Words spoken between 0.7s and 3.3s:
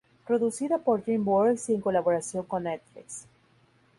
por DreamWorks y en colaboración con Netflix.